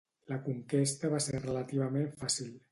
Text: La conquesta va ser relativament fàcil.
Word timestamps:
La 0.31 0.37
conquesta 0.47 1.13
va 1.17 1.21
ser 1.27 1.43
relativament 1.45 2.11
fàcil. 2.25 2.53